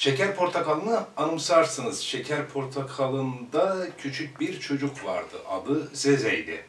Şeker 0.00 0.36
Portakalı'nı 0.36 1.06
anımsarsınız. 1.16 2.00
Şeker 2.00 2.48
Portakalı'nda 2.48 3.86
küçük 3.98 4.40
bir 4.40 4.60
çocuk 4.60 5.04
vardı. 5.04 5.36
Adı 5.48 5.90
Zeze'ydi. 5.92 6.64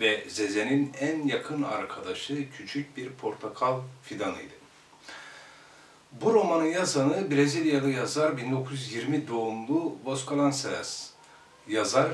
Ve 0.00 0.24
Zeze'nin 0.28 0.92
en 1.00 1.26
yakın 1.26 1.62
arkadaşı 1.62 2.50
küçük 2.50 2.96
bir 2.96 3.10
portakal 3.10 3.80
fidanıydı. 4.02 4.54
Bu 6.12 6.34
romanın 6.34 6.66
yazanı 6.66 7.30
Brezilyalı 7.30 7.90
yazar 7.90 8.36
1920 8.36 9.28
doğumlu 9.28 9.96
Vasconcelos. 10.04 11.10
Yazar 11.68 12.08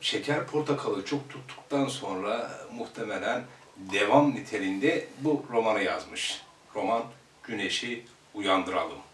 Şeker 0.00 0.46
Portakalı 0.46 1.04
çok 1.04 1.30
tuttuktan 1.30 1.86
sonra 1.86 2.50
muhtemelen 2.72 3.44
devam 3.76 4.34
niteliğinde 4.34 5.06
bu 5.20 5.44
romanı 5.52 5.82
yazmış. 5.82 6.42
Roman 6.74 7.02
Güneşi 7.42 8.04
Uyandıralım. 8.34 9.11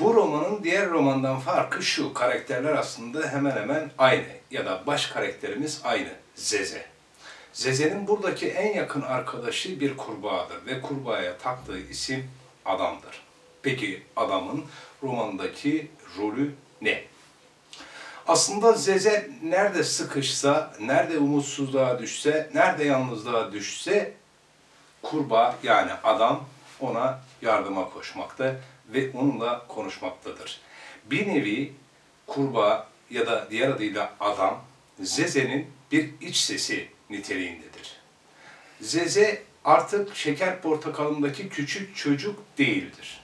Bu 0.00 0.14
romanın 0.14 0.64
diğer 0.64 0.90
romandan 0.90 1.40
farkı 1.40 1.82
şu, 1.82 2.14
karakterler 2.14 2.74
aslında 2.74 3.28
hemen 3.28 3.56
hemen 3.56 3.90
aynı 3.98 4.24
ya 4.50 4.66
da 4.66 4.82
baş 4.86 5.06
karakterimiz 5.06 5.80
aynı, 5.84 6.08
Zeze. 6.34 6.86
Zeze'nin 7.52 8.06
buradaki 8.06 8.48
en 8.48 8.74
yakın 8.74 9.02
arkadaşı 9.02 9.80
bir 9.80 9.96
kurbağadır 9.96 10.66
ve 10.66 10.80
kurbağaya 10.80 11.38
taktığı 11.38 11.78
isim 11.78 12.30
adamdır. 12.64 13.22
Peki 13.62 14.02
adamın 14.16 14.64
romandaki 15.02 15.90
rolü 16.18 16.54
ne? 16.82 17.04
Aslında 18.26 18.72
Zeze 18.72 19.30
nerede 19.42 19.84
sıkışsa, 19.84 20.72
nerede 20.80 21.18
umutsuzluğa 21.18 21.98
düşse, 21.98 22.50
nerede 22.54 22.84
yalnızlığa 22.84 23.52
düşse 23.52 24.12
kurbağa 25.02 25.56
yani 25.62 25.92
adam 26.04 26.44
ona 26.80 27.20
yardıma 27.42 27.90
koşmakta 27.90 28.56
ve 28.88 29.10
onunla 29.10 29.66
konuşmaktadır. 29.68 30.60
Bir 31.10 31.28
nevi 31.28 31.72
kurbağa 32.26 32.88
ya 33.10 33.26
da 33.26 33.48
diğer 33.50 33.68
adıyla 33.68 34.14
adam 34.20 34.64
Zeze'nin 35.00 35.66
bir 35.92 36.10
iç 36.20 36.36
sesi 36.36 36.88
niteliğindedir. 37.10 38.00
Zeze 38.80 39.42
artık 39.64 40.16
şeker 40.16 40.62
portakalındaki 40.62 41.48
küçük 41.48 41.96
çocuk 41.96 42.40
değildir. 42.58 43.20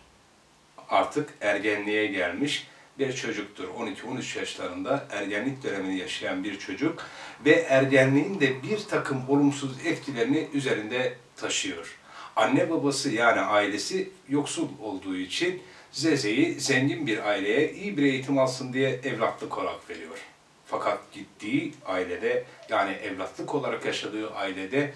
Artık 0.89 1.31
ergenliğe 1.41 2.07
gelmiş 2.07 2.67
bir 2.99 3.13
çocuktur. 3.13 3.69
12-13 3.69 4.39
yaşlarında 4.39 5.07
ergenlik 5.11 5.63
dönemini 5.63 5.99
yaşayan 5.99 6.45
bir 6.45 6.59
çocuk 6.59 7.07
ve 7.45 7.53
ergenliğin 7.53 8.41
de 8.41 8.63
bir 8.63 8.79
takım 8.79 9.29
olumsuz 9.29 9.87
etkilerini 9.87 10.49
üzerinde 10.53 11.15
taşıyor. 11.37 12.00
Anne 12.41 12.71
babası 12.71 13.11
yani 13.11 13.41
ailesi 13.41 14.11
yoksul 14.29 14.69
olduğu 14.83 15.17
için 15.17 15.63
Zeze'yi 15.93 16.61
zengin 16.61 17.07
bir 17.07 17.29
aileye 17.29 17.73
iyi 17.73 17.97
bir 17.97 18.03
eğitim 18.03 18.39
alsın 18.39 18.73
diye 18.73 19.01
evlatlık 19.05 19.59
olarak 19.59 19.91
veriyor. 19.91 20.19
Fakat 20.67 21.13
gittiği 21.13 21.75
ailede 21.87 22.45
yani 22.69 22.93
evlatlık 22.93 23.55
olarak 23.55 23.85
yaşadığı 23.85 24.35
ailede 24.35 24.95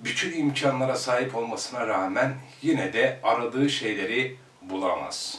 bütün 0.00 0.38
imkanlara 0.38 0.96
sahip 0.96 1.36
olmasına 1.36 1.86
rağmen 1.86 2.34
yine 2.62 2.92
de 2.92 3.20
aradığı 3.22 3.70
şeyleri 3.70 4.36
bulamaz. 4.62 5.38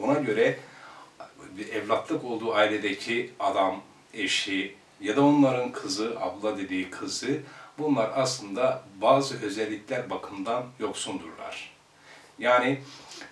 Ona 0.00 0.18
göre 0.18 0.58
evlatlık 1.72 2.24
olduğu 2.24 2.54
ailedeki 2.54 3.30
adam, 3.40 3.82
eşi 4.14 4.74
ya 5.00 5.16
da 5.16 5.22
onların 5.22 5.72
kızı, 5.72 6.20
abla 6.20 6.58
dediği 6.58 6.90
kızı 6.90 7.40
bunlar 7.78 8.10
aslında 8.14 8.82
bazı 9.00 9.42
özellikler 9.42 10.10
bakımından 10.10 10.64
yoksundurlar. 10.78 11.70
Yani 12.38 12.80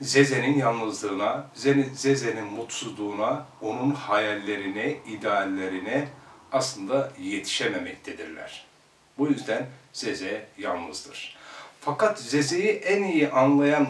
Zeze'nin 0.01 0.59
yalnızlığına, 0.59 1.47
Zeze'nin 1.95 2.45
mutsuzluğuna, 2.45 3.47
onun 3.61 3.91
hayallerine, 3.91 4.97
ideallerine 5.07 6.09
aslında 6.53 7.13
yetişememektedirler. 7.21 8.67
Bu 9.19 9.29
yüzden 9.29 9.67
Zeze 9.93 10.47
yalnızdır. 10.59 11.37
Fakat 11.81 12.21
Zeze'yi 12.21 12.71
en 12.71 13.03
iyi 13.03 13.31
anlayan 13.31 13.89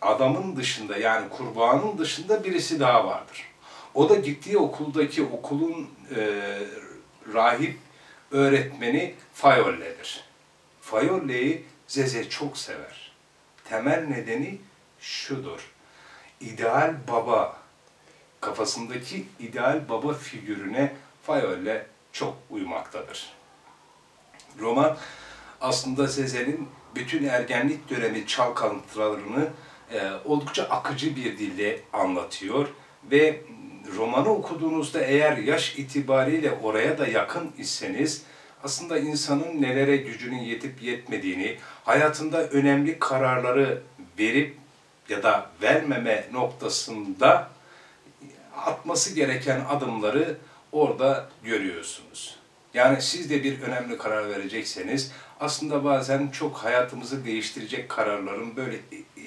adamın 0.00 0.56
dışında 0.56 0.96
yani 0.96 1.28
kurbağanın 1.28 1.98
dışında 1.98 2.44
birisi 2.44 2.80
daha 2.80 3.06
vardır. 3.06 3.44
O 3.94 4.08
da 4.08 4.14
gittiği 4.14 4.58
okuldaki 4.58 5.22
okulun 5.22 5.88
e, 6.16 6.42
rahip 7.34 7.78
öğretmeni 8.30 9.14
Fayolle'dir. 9.34 10.24
Fayolle'yi 10.80 11.64
Zeze 11.86 12.28
çok 12.28 12.58
sever. 12.58 13.12
Temel 13.64 14.04
nedeni 14.04 14.58
şudur. 15.00 15.70
İdeal 16.40 16.94
baba, 17.08 17.56
kafasındaki 18.40 19.26
ideal 19.40 19.88
baba 19.88 20.14
figürüne 20.14 20.94
Fayolle 21.22 21.86
çok 22.12 22.36
uymaktadır. 22.50 23.32
Roman 24.58 24.96
aslında 25.60 26.06
Zeze'nin 26.06 26.68
bütün 26.94 27.24
ergenlik 27.24 27.90
dönemi 27.90 28.26
çalkantılarını 28.26 29.48
e, 29.92 30.10
oldukça 30.24 30.64
akıcı 30.64 31.16
bir 31.16 31.38
dille 31.38 31.80
anlatıyor 31.92 32.68
ve 33.10 33.42
romanı 33.96 34.28
okuduğunuzda 34.28 35.00
eğer 35.00 35.36
yaş 35.36 35.78
itibariyle 35.78 36.52
oraya 36.62 36.98
da 36.98 37.06
yakın 37.06 37.52
iseniz 37.58 38.22
aslında 38.64 38.98
insanın 38.98 39.62
nelere 39.62 39.96
gücünün 39.96 40.38
yetip 40.38 40.82
yetmediğini, 40.82 41.58
hayatında 41.84 42.48
önemli 42.48 42.98
kararları 42.98 43.82
verip 44.18 44.56
ya 45.08 45.22
da 45.22 45.50
vermeme 45.62 46.24
noktasında 46.32 47.48
atması 48.56 49.14
gereken 49.14 49.60
adımları 49.68 50.36
orada 50.72 51.28
görüyorsunuz. 51.42 52.36
Yani 52.74 53.02
siz 53.02 53.30
de 53.30 53.44
bir 53.44 53.60
önemli 53.60 53.98
karar 53.98 54.30
verecekseniz 54.30 55.12
aslında 55.40 55.84
bazen 55.84 56.28
çok 56.28 56.56
hayatımızı 56.56 57.24
değiştirecek 57.24 57.88
kararların 57.88 58.56
böyle 58.56 58.76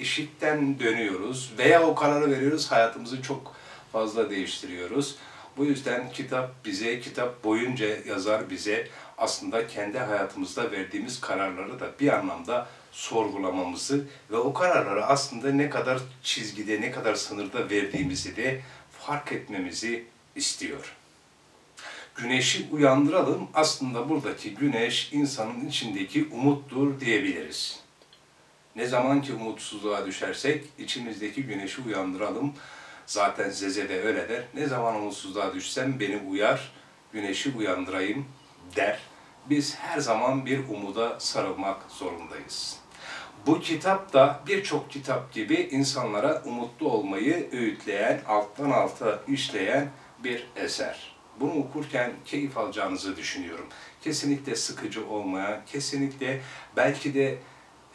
eşitten 0.00 0.80
dönüyoruz 0.80 1.52
veya 1.58 1.82
o 1.82 1.94
kararı 1.94 2.30
veriyoruz 2.30 2.72
hayatımızı 2.72 3.22
çok 3.22 3.54
fazla 3.92 4.30
değiştiriyoruz. 4.30 5.16
Bu 5.56 5.64
yüzden 5.64 6.12
kitap 6.12 6.64
bize, 6.64 7.00
kitap 7.00 7.44
boyunca 7.44 7.86
yazar 8.06 8.50
bize 8.50 8.88
aslında 9.18 9.66
kendi 9.66 9.98
hayatımızda 9.98 10.70
verdiğimiz 10.70 11.20
kararları 11.20 11.80
da 11.80 11.90
bir 12.00 12.18
anlamda 12.18 12.66
sorgulamamızı 12.92 14.04
ve 14.30 14.36
o 14.36 14.52
kararları 14.52 15.06
aslında 15.06 15.52
ne 15.52 15.70
kadar 15.70 16.00
çizgide, 16.22 16.80
ne 16.80 16.90
kadar 16.90 17.14
sınırda 17.14 17.70
verdiğimizi 17.70 18.36
de 18.36 18.60
fark 18.98 19.32
etmemizi 19.32 20.04
istiyor. 20.36 20.96
Güneşi 22.16 22.66
uyandıralım. 22.72 23.48
Aslında 23.54 24.08
buradaki 24.08 24.54
güneş 24.54 25.12
insanın 25.12 25.68
içindeki 25.68 26.28
umuttur 26.32 27.00
diyebiliriz. 27.00 27.80
Ne 28.76 28.86
zaman 28.86 29.22
ki 29.22 29.32
umutsuzluğa 29.32 30.06
düşersek 30.06 30.64
içimizdeki 30.78 31.42
güneşi 31.42 31.80
uyandıralım. 31.80 32.54
Zaten 33.08 33.50
Zeze 33.50 33.88
de 33.88 34.02
öyle 34.02 34.28
der. 34.28 34.42
Ne 34.54 34.66
zaman 34.66 34.96
umutsuzluğa 34.96 35.54
düşsem 35.54 36.00
beni 36.00 36.16
uyar, 36.16 36.72
güneşi 37.12 37.52
uyandırayım 37.56 38.26
der. 38.76 38.98
Biz 39.50 39.76
her 39.76 39.98
zaman 39.98 40.46
bir 40.46 40.68
umuda 40.68 41.20
sarılmak 41.20 41.82
zorundayız. 41.88 42.76
Bu 43.46 43.60
kitap 43.60 44.12
da 44.12 44.40
birçok 44.46 44.90
kitap 44.90 45.32
gibi 45.32 45.54
insanlara 45.54 46.42
umutlu 46.44 46.90
olmayı 46.90 47.48
öğütleyen, 47.52 48.20
alttan 48.28 48.70
alta 48.70 49.20
işleyen 49.28 49.88
bir 50.24 50.46
eser. 50.56 51.16
Bunu 51.40 51.54
okurken 51.54 52.12
keyif 52.24 52.58
alacağınızı 52.58 53.16
düşünüyorum. 53.16 53.66
Kesinlikle 54.00 54.56
sıkıcı 54.56 55.06
olmayan, 55.06 55.60
kesinlikle 55.66 56.40
belki 56.76 57.14
de 57.14 57.38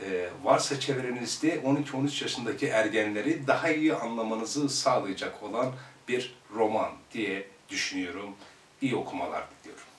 e, 0.01 0.29
varsa 0.43 0.79
çevrenizde 0.79 1.55
12-13 1.55 2.23
yaşındaki 2.23 2.67
ergenleri 2.67 3.47
daha 3.47 3.69
iyi 3.69 3.93
anlamanızı 3.93 4.69
sağlayacak 4.69 5.43
olan 5.43 5.71
bir 6.07 6.35
roman 6.55 6.91
diye 7.13 7.47
düşünüyorum. 7.69 8.29
İyi 8.81 8.95
okumalar 8.95 9.43
diliyorum. 9.63 9.92